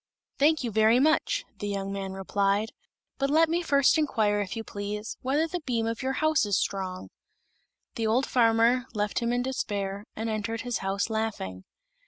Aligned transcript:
"Thank 0.39 0.63
you 0.63 0.71
very 0.71 0.99
much," 0.99 1.45
the 1.59 1.67
young 1.67 1.93
man 1.93 2.13
replied; 2.13 2.71
"but 3.19 3.29
let 3.29 3.47
me 3.49 3.61
first 3.61 3.99
inquire, 3.99 4.41
if 4.41 4.57
you 4.57 4.63
please, 4.63 5.15
whether 5.21 5.47
the 5.47 5.59
beam 5.59 5.85
of 5.85 6.01
your 6.01 6.13
house 6.13 6.43
is 6.43 6.57
strong." 6.57 7.11
The 7.93 8.07
old 8.07 8.25
farmer 8.25 8.87
left 8.95 9.19
him 9.19 9.31
in 9.31 9.43
despair, 9.43 10.07
and 10.15 10.27
entered 10.27 10.61
his 10.61 10.79
house 10.79 11.11
laughing. 11.11 11.65